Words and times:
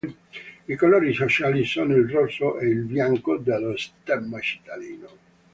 I 0.67 0.75
colori 0.77 1.13
sociali 1.13 1.63
sono 1.63 1.93
il 1.95 2.09
rosso 2.09 2.57
e 2.57 2.65
il 2.65 2.85
bianco 2.85 3.37
dello 3.37 3.77
stemma 3.77 4.39
cittadino. 4.39 5.09